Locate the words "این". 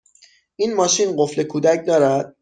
0.55-0.73